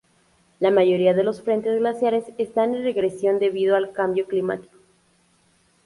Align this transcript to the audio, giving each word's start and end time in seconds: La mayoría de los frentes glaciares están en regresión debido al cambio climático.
La 0.59 0.71
mayoría 0.71 1.13
de 1.13 1.23
los 1.23 1.43
frentes 1.43 1.77
glaciares 1.77 2.23
están 2.39 2.73
en 2.73 2.81
regresión 2.83 3.37
debido 3.37 3.75
al 3.75 3.91
cambio 3.93 4.25
climático. 4.25 4.79